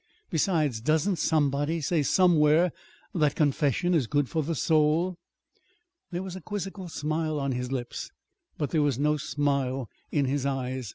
[0.31, 2.71] Besides, doesn't somebody say somewhere
[3.13, 5.17] that confession is good for the soul?"
[6.09, 8.09] There was a quizzical smile on his lips,
[8.57, 10.89] but there was no smile in his eyes.